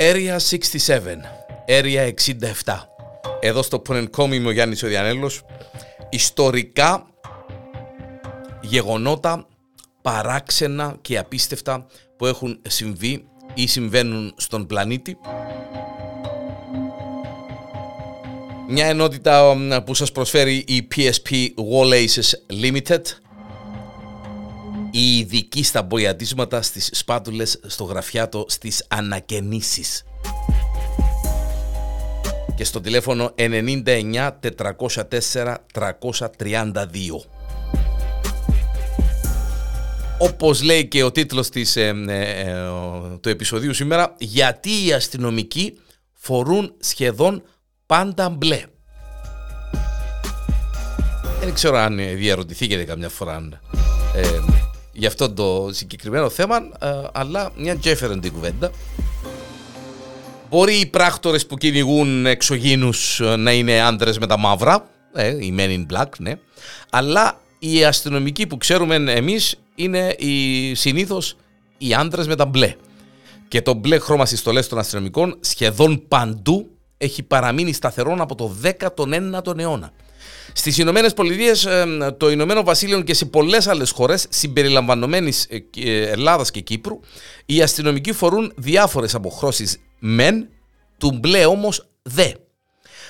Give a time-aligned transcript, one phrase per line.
[0.00, 1.24] Area 67,
[1.66, 2.12] Area
[2.64, 2.74] 67.
[3.40, 5.44] Εδώ στο Πονενκόμι είμαι ο Γιάννης ο Διανέλος.
[6.08, 7.06] Ιστορικά
[8.60, 9.46] γεγονότα
[10.02, 15.18] παράξενα και απίστευτα που έχουν συμβεί ή συμβαίνουν στον πλανήτη.
[18.68, 23.02] Μια ενότητα που σας προσφέρει η PSP Wall Aces Limited
[24.90, 30.04] η ειδική στα μποιατίσματα, στις σπάτουλες, στο γραφιάτο, στις ανακαινήσεις.
[32.56, 37.26] Και στο τηλέφωνο 99 404 332.
[40.18, 42.54] Όπως λέει και ο τίτλος της, ε, ε, ε,
[43.20, 45.78] του επεισοδίου σήμερα, γιατί οι αστυνομικοί
[46.12, 47.42] φορούν σχεδόν
[47.86, 48.62] πάντα μπλε.
[51.40, 53.48] Δεν ξέρω αν διαρωτηθήκετε καμιά φορά
[54.98, 58.70] για αυτό το συγκεκριμένο θέμα, ε, αλλά μια τζέφερεν την κουβέντα.
[60.50, 65.54] Μπορεί οι πράκτορες που κυνηγούν εξωγήνους ε, να είναι άντρες με τα μαύρα, ε, οι
[65.58, 66.32] men in black, ναι,
[66.90, 71.36] αλλά οι αστυνομικοί που ξέρουμε εμείς είναι οι, συνήθως
[71.78, 72.74] οι άντρες με τα μπλε.
[73.48, 78.54] Και το μπλε χρώμα στις στολές των αστυνομικών σχεδόν παντού έχει παραμείνει σταθερό από το
[78.62, 79.92] 19ο αιώνα.
[80.52, 81.68] Στις Ηνωμένες Πολιτείες,
[82.16, 87.00] το Ηνωμένο Βασίλειο και σε πολλές άλλες χώρες, συμπεριλαμβανομένης ε, ε, Ελλάδας και Κύπρου,
[87.46, 90.48] οι αστυνομικοί φορούν διάφορες αποχρώσεις μεν,
[90.98, 92.32] του μπλε όμως δε.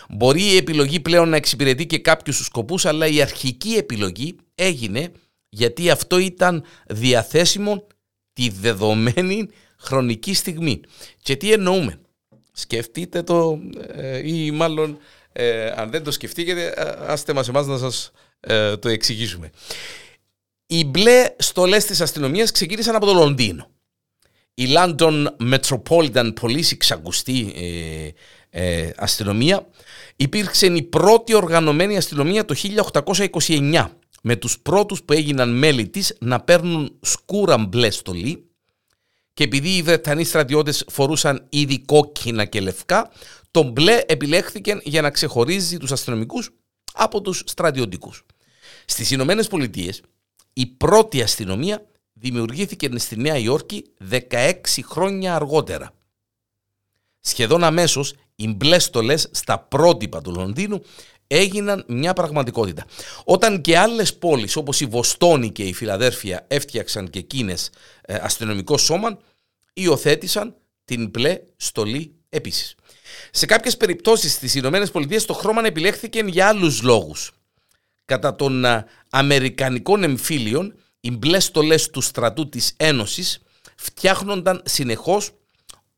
[0.09, 5.13] Μπορεί η επιλογή πλέον να εξυπηρετεί και κάποιους σκοπούς, αλλά η αρχική επιλογή έγινε
[5.49, 7.87] γιατί αυτό ήταν διαθέσιμο
[8.33, 10.81] τη δεδομένη χρονική στιγμή.
[11.23, 12.01] Και τι εννοούμε;
[12.53, 14.99] Σκεφτείτε το ε, ή μάλλον
[15.41, 19.51] ε, αν δεν το σκεφτείτε, ε, άστε μας εμάς να σας ε, το εξηγήσουμε.
[20.67, 23.71] Οι μπλε στολές της αστυνομίας ξεκίνησαν από το Λονδίνο.
[24.55, 27.55] Η London Metropolitan Police, η ξαγκουστή
[28.51, 29.67] ε, αστυνομία,
[30.17, 32.55] υπήρξε η πρώτη οργανωμένη αστυνομία το
[33.33, 33.87] 1829
[34.23, 38.49] με τους πρώτους που έγιναν μέλη της να παίρνουν σκούρα μπλε στολή
[39.35, 43.11] και επειδή οι Βρετανοί στρατιώτες φορούσαν ήδη κόκκινα και λευκά,
[43.59, 46.51] το μπλε επιλέχθηκε για να ξεχωρίζει τους αστυνομικούς
[46.93, 48.25] από τους στρατιωτικούς.
[48.85, 50.03] Στις Ηνωμένες Πολιτείες,
[50.53, 54.53] η πρώτη αστυνομία δημιουργήθηκε στη Νέα Υόρκη 16
[54.83, 55.91] χρόνια αργότερα.
[57.21, 60.83] Σχεδόν αμέσως οι μπλε στολές στα πρότυπα του Λονδίνου
[61.27, 62.87] έγιναν μια πραγματικότητα.
[63.25, 67.71] Όταν και άλλες πόλεις όπως η Βοστόνη και η Φιλαδέρφια έφτιαξαν και εκείνες
[68.03, 69.19] ε, αστυνομικό σώμα,
[69.73, 72.75] υιοθέτησαν την μπλε στολή επίσης.
[73.31, 77.33] Σε κάποιες περιπτώσεις στις Ηνωμένες Πολιτείες το χρώμα επιλέχθηκε για άλλους λόγους.
[78.05, 78.65] Κατά των
[79.11, 83.39] Αμερικανικών εμφύλιων, οι μπλε στολές του στρατού της Ένωσης
[83.77, 85.31] φτιάχνονταν συνεχώς,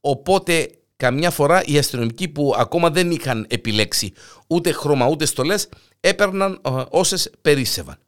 [0.00, 4.12] οπότε καμιά φορά οι αστυνομικοί που ακόμα δεν είχαν επιλέξει
[4.47, 5.68] ούτε χρώμα ούτε στολές
[6.00, 6.60] έπαιρναν
[6.91, 7.98] όσες περίσσευαν.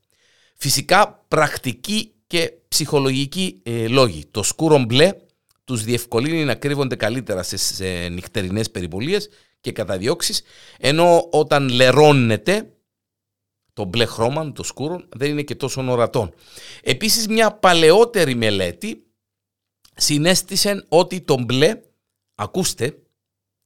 [0.56, 4.24] Φυσικά πρακτικοί και ψυχολογικοί ε, λόγοι.
[4.30, 5.12] Το σκούρο μπλε
[5.64, 9.28] τους διευκολύνει να κρύβονται καλύτερα σε, σε νυχτερινές περιπολίες
[9.60, 10.42] και καταδιώξεις,
[10.78, 12.72] ενώ όταν λερώνεται
[13.72, 16.32] το μπλε χρώμα, το σκούρο, δεν είναι και τόσο ορατό.
[16.82, 19.06] Επίσης μια παλαιότερη μελέτη
[19.94, 21.80] συνέστησε ότι το μπλε,
[22.34, 22.96] ακούστε,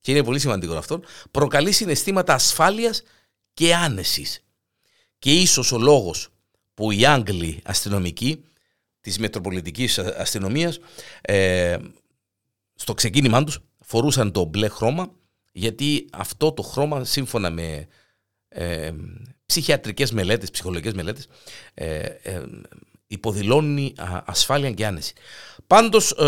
[0.01, 3.03] και είναι πολύ σημαντικό αυτό, προκαλεί συναισθήματα ασφάλειας
[3.55, 4.45] και άνεσης.
[5.19, 6.29] Και ίσως ο λόγος
[6.75, 8.45] που οι Άγγλοι αστυνομικοί
[9.07, 10.79] της Μετροπολιτικής Αστυνομίας
[11.21, 11.77] ε,
[12.75, 15.11] στο ξεκίνημά τους φορούσαν το μπλε χρώμα
[15.53, 17.87] γιατί αυτό το χρώμα σύμφωνα με
[18.49, 18.91] ε,
[19.47, 21.27] ψυχιατρικές μελέτες, ψυχολογικές μελέτες
[21.75, 22.43] ε, ε,
[23.07, 23.95] υποδηλώνει
[24.25, 25.13] ασφάλεια και άνεση.
[25.67, 26.25] Πάντως, ε,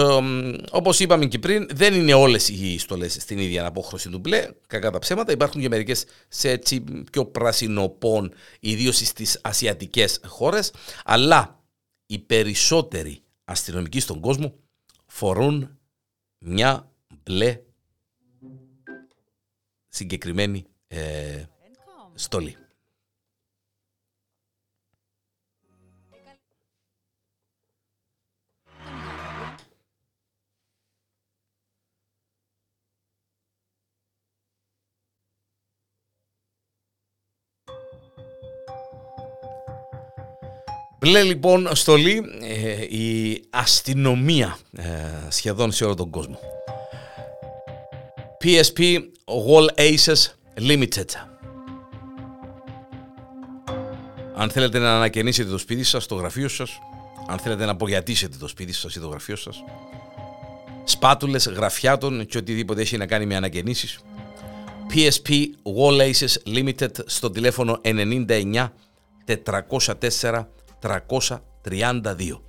[0.71, 4.91] όπως είπαμε και πριν, δεν είναι όλες οι στολές στην ίδια απόχρωση του μπλε, κακά
[4.91, 5.33] τα ψέματα.
[5.33, 10.73] Υπάρχουν και μερικές σε έτσι πιο πρασινοπών, ιδίως στις ασιατικές χώρες,
[11.05, 11.58] αλλά
[12.11, 14.55] οι περισσότεροι αστυνομικοί στον κόσμο
[15.07, 15.79] φορούν
[16.39, 17.61] μια μπλε
[19.89, 21.45] συγκεκριμένη ε,
[22.15, 22.57] στολή.
[41.01, 44.83] Μπλε λοιπόν στολή ε, η αστυνομία ε,
[45.29, 46.39] σχεδόν σε όλο τον κόσμο.
[48.45, 50.27] PSP Wall Aces
[50.61, 51.05] Limited.
[54.37, 56.79] Αν θέλετε να ανακαινήσετε το σπίτι σας, το γραφείο σας,
[57.29, 59.65] αν θέλετε να απογιατήσετε το σπίτι σας ή το γραφείο σας,
[60.85, 63.99] σπάτουλες, γραφιάτων και οτιδήποτε έχει να κάνει με ανακαινήσεις.
[64.95, 65.31] PSP
[65.63, 68.69] Wall Aces Limited στο τηλέφωνο 99
[69.27, 70.45] 404
[70.81, 72.43] 332.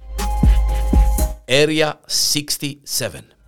[1.48, 3.39] Area 67.